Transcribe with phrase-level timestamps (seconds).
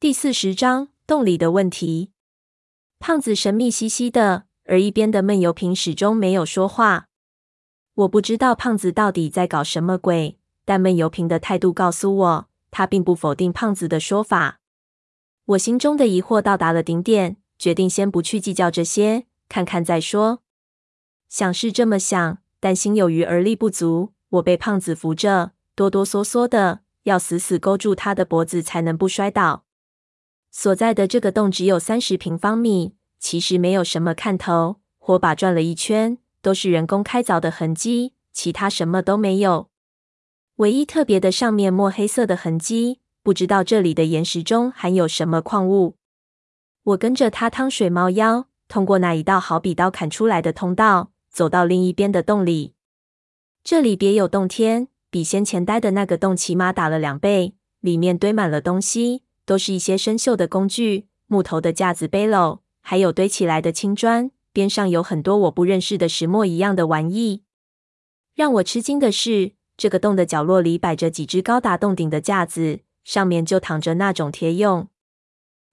[0.00, 2.10] 第四十章洞里的问题。
[2.98, 7.08] 胖子神秘兮兮的，而一边的闷油瓶始终没有说话。
[7.92, 14.60] 我不知道胖子到底在搞什么鬼，但闷油瓶的态度告诉我，他并不否定胖子的说法。
[15.44, 20.40] 我心中的疑惑到达了顶点，决定先不去计较这些，看看再说。
[21.28, 24.14] 想是这么想，但心有余而力不足。
[24.30, 29.66] 我被胖子扶着，哆哆嗦嗦的，要死死勾住他的脖子才能不摔倒。
[30.50, 34.80] 所在的这个洞只有三十平方米，其实没有什么看头。
[34.98, 39.70] 火把转了一圈，都是人工开凿的痕迹，其他什么都没有。
[40.56, 45.96] 唯一特别的，上面墨黑色的痕迹，不知道这里的岩石中含有什么矿物。
[46.82, 52.74] 我跟着他趟水猫腰，通过那一道好比刀砍出来的通道，走到另一边的洞里。
[53.64, 59.22] 这里别有洞天，比先前待的那个洞起码大了两倍，里面堆满了东西。
[59.50, 64.30] 都是一些生锈的工具，木头的架子、背篓，还有堆起来的青砖。
[64.52, 67.42] 边上有很多我不认识的石墨一样的玩意。
[68.36, 74.86] 让我吃惊的是，这个洞的角落里摆着几只高达洞顶的架子，上面就躺着那种铁俑。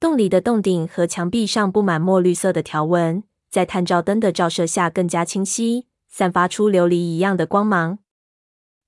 [0.00, 8.00] 洞里的洞顶和墙壁上布满墨绿色的条纹，在探照灯的照射下更加清晰，散发出琉璃一样的光芒。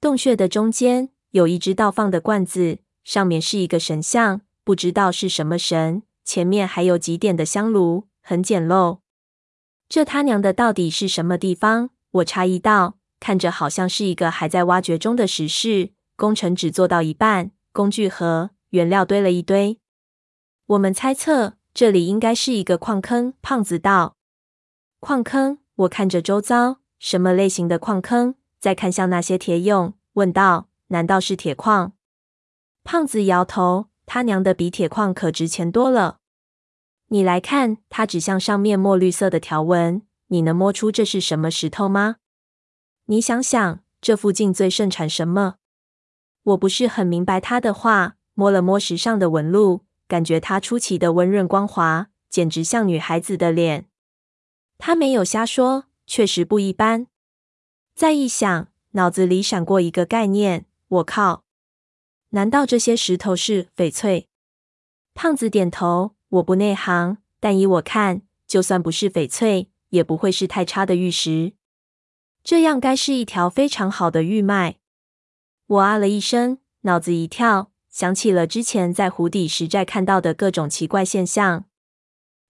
[0.00, 4.40] 洞穴的中间有一只倒放的罐子，上面是一个神像。
[4.64, 8.98] 不知道是什么神，前面还有几点的香炉，很简陋。
[9.88, 11.90] 这他娘的到底是什么地方？
[12.12, 19.78] 我诧异道，看着好像是一个还在挖掘中的石室，工程只做到一半，工具盒、原料堆了一堆。
[20.66, 23.34] 我们猜测这里应该是一个矿坑。
[23.42, 24.16] 胖子道
[25.00, 28.36] ：“矿坑？”我看着周遭，什么类型的矿坑？
[28.60, 31.94] 再看向那些铁俑，问道：“难道是铁矿？”
[32.84, 33.89] 胖子摇头。
[34.12, 36.18] 他娘的，比铁矿可值钱多了！
[37.10, 42.16] 你来看，他指向上面墨绿色的条纹，你能摸出这是什么石头吗？
[43.04, 45.58] 你想想，这附近最盛产什么？
[46.42, 53.86] 我不是很明白他的话，摸了摸石上的纹路，感觉它出奇的温润光滑，简直像女孩子的脸。
[54.76, 57.06] 他没有瞎说，确实不一般。
[57.94, 61.44] 再一想，脑子里闪过一个概念，我靠！
[62.30, 64.28] 难道这些石头是翡翠？
[65.14, 66.14] 胖子点头。
[66.30, 71.54] 我不内行，但依我看，就算不是翡翠，也不会是太差的玉石。
[72.44, 74.76] 这样该是一条非常好的玉脉。
[75.66, 81.64] 我啊了一声，脑子一跳，想起了之前在湖底石寨看到的各种奇怪现象。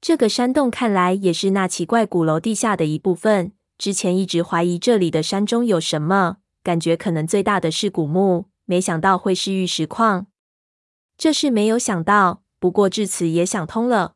[0.00, 3.50] 这个山洞看来也是那奇怪古楼地下的一部分。
[3.76, 8.46] 之前一直怀疑这里的山中有什么，感觉可能最大的是古墓。
[8.64, 10.26] 没想到会是玉石矿，
[11.16, 12.42] 这是没有想到。
[12.58, 14.14] 不过至此也想通了，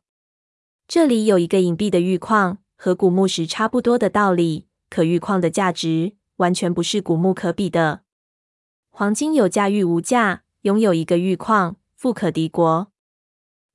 [0.87, 4.65] 这里有一个隐蔽的玉矿，和古墓石差不多的道理。
[4.89, 8.01] 可玉矿的价值完全不是古墓可比的。
[8.89, 10.43] 黄金有价，玉无价。
[10.63, 12.91] 拥有一个玉矿，富可敌国。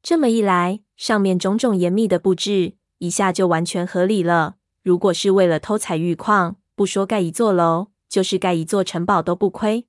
[0.03, 4.56] 这么一来，上面种种严密的布置，一下就完全合理了。
[4.83, 9.87] 如果是为了偷采玉矿，不说盖一座楼，就是盖一座城堡都不亏。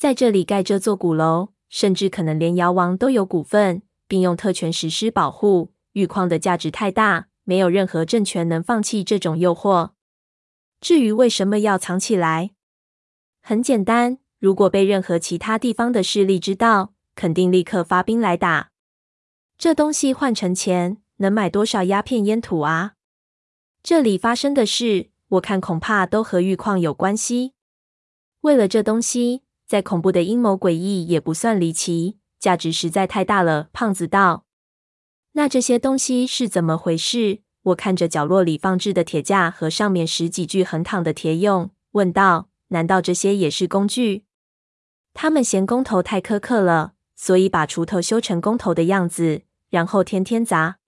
[0.00, 5.74] 在这里盖这座古楼，甚至可能连瑶王都有股份，并用特权实施保护。
[5.92, 9.90] 玉矿的价值太大，没有任何政权能放弃这种诱惑。
[10.80, 12.52] 至于为什么要藏起来，
[13.42, 18.70] 很简单，如果被任何其他地方的势力知道，肯定立刻发兵来打。
[19.58, 22.94] 这东西换成钱，能买多少鸦片烟土啊？
[23.82, 27.52] 这里发生的事，我看恐怕都和玉矿有关系。
[28.40, 29.42] 为了这东西。
[29.70, 33.68] 再恐怖的阴谋诡异也不算离奇，价值实在太大了。
[33.72, 34.44] 胖子道
[35.34, 44.24] ：“那这些东西是怎么回事？”我看着角落里放置的铁架和上面十几具横躺的铁俑，问道：“难道这些也是工具？”
[45.14, 50.78] 他们嫌工头太苛刻了，所以把锄头修成工头的样子，然后天天砸。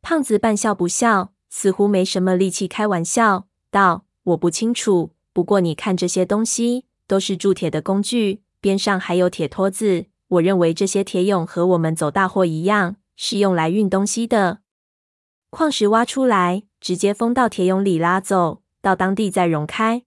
[0.00, 10.06] 胖子半笑不笑，似乎没什么力气开玩笑，道：“我不清楚，不过你看这些东西。”都是铸铁的工具，边上还有铁托子。
[10.28, 14.58] 我认为这些铁俑和我们走大货一样，是用来运东西的。
[15.50, 20.02] 矿石挖出来，直接封到铁俑里拉走，到当地再熔开。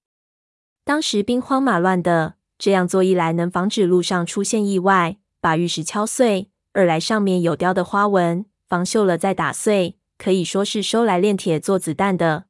[0.84, 12.46] 当时兵荒马乱的，这样做一来能防止路上出现意外，把玉石敲碎；二来上面有雕的花纹，防锈了再打碎，可以说是收来炼铁做子弹的。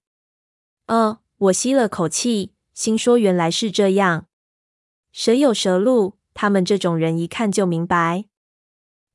[0.87, 4.25] 呃，我吸了口气，心说原来是这样。
[5.11, 8.25] 蛇有蛇路，他们这种人一看就明白。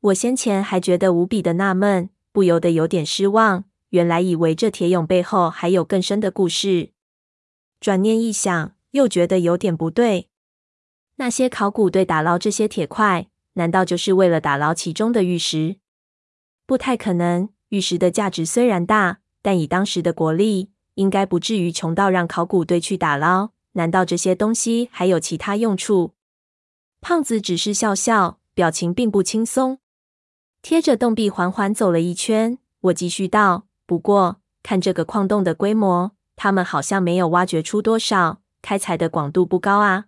[0.00, 3.64] 我先前还觉得无比的纳闷，不由得有点失望。
[3.91, 6.91] 原来以为这铁蛹背后还有更深的故事。
[7.81, 10.29] 转念一想，又觉得有点不对。
[11.17, 15.76] 那些考古队打捞这些铁块，难道就是为了打捞其中的玉石？
[16.67, 17.49] 不太可能。
[17.69, 23.54] 玉石的价值虽然大，但以当时的国力，应该不至于穷到让考古队去打捞。
[23.75, 26.15] 难道这些东西还有其他用处？
[27.00, 29.79] 胖子只是笑笑，表情并不轻松。
[30.62, 40.06] 贴着洞壁缓缓走了一圈，我继续道：“不过，看这个矿洞的规模，他们好像没有挖掘出多少，开采的广度不高啊。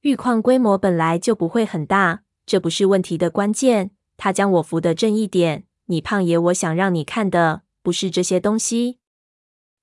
[0.00, 5.66] 玉矿规模本来就不会很大，这不是问题的关键。”他将我扶得正一点。
[5.86, 8.98] 你胖爷，我想让你看的不是这些东西。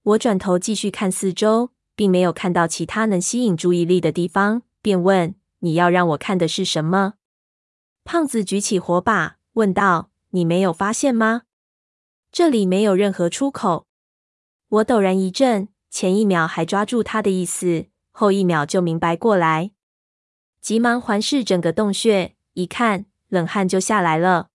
[0.04, 7.14] 我转头继续看四周，并没有看到其他能吸引注意力的地方，便问：“你要让我看的是什么？”
[8.04, 11.44] 胖子举起火把，问道：“你没有发现吗？
[12.32, 13.88] 这里没有任何出口。”
[14.68, 19.72] 我陡然一震，前一秒还抓住他的意思，后一秒就明白过来，
[20.60, 24.50] 急忙环视整个洞穴，一看，冷汗就下来了。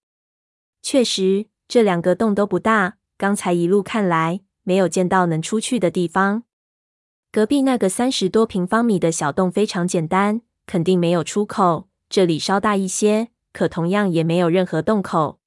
[0.83, 2.99] 确实，这两个洞都不大。
[3.17, 6.45] 刚才一路看来，没有见到能出去的地方。
[7.33, 11.89] 隔壁那个三十多平方米的小洞非常简单，肯定没有出口。
[12.09, 15.39] 这里稍大一些，可同样也没有任何洞口。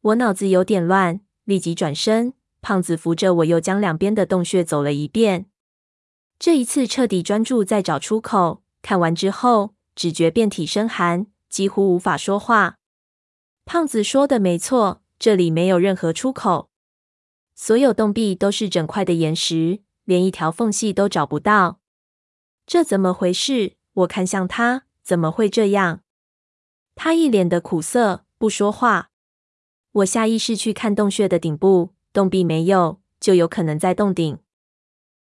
[0.00, 2.32] 我脑子有点乱，立即转身。
[2.60, 5.46] 胖子扶着我，又将两边的洞穴走了一遍。
[6.40, 8.64] 这一次彻底专注在找出口。
[8.82, 12.78] 看完之后，只觉遍体生寒，几乎无法说话。
[13.64, 16.70] 胖子说的没错，这里没有任何出口，
[17.54, 21.80] 所有洞壁都是整块的岩石，连一条缝隙都找不到。
[22.66, 23.76] 这怎么回事？
[23.92, 26.00] 我看向他，怎么会这样？
[26.94, 29.10] 他一脸的苦涩，不说话。
[29.92, 34.38] 我下意识去看洞穴的顶部，洞壁没有，就有可能在洞顶。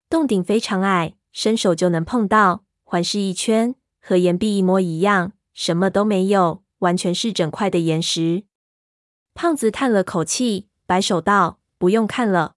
[0.10, 2.64] 洞顶非常矮，伸手就能碰到。
[2.84, 6.64] 环视一圈，和岩壁一模一样，什么都没有。
[6.80, 8.44] 完全是整块的岩石。
[9.34, 12.56] 胖子叹了口气，摆手道：“不用看了，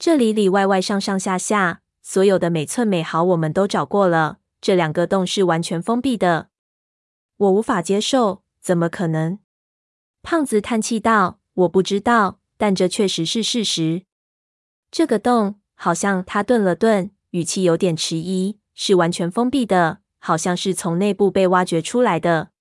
[0.00, 4.38] 这里里外外上上下下，所有的每寸每毫我们都找过了。
[4.58, 6.48] 这两个洞是完全封闭的。”
[7.36, 9.40] 我无法接受，怎么可能？
[10.22, 14.06] 胖子叹气道：“我不知道，但这确实是事实。
[14.90, 22.52] 这个洞好像……”他顿了顿，语气有点迟疑，是完全封闭的，好像是从内部被挖掘出来的。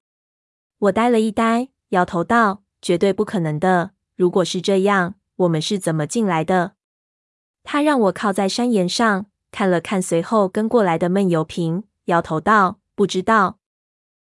[0.80, 3.92] 我呆了一呆，摇头道：“绝对不可能的。
[4.18, 6.74] 如果是这样，我们是怎么进来的？”
[7.71, 13.58] 他让我靠在山岩上，看了看随后跟过来的闷油瓶，摇头道：“不知道。”